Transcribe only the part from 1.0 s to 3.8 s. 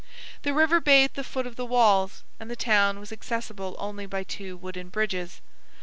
the foot of the walls; and the town was accessible